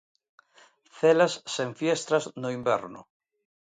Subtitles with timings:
[1.01, 3.01] Celas sen fiestras no inverno.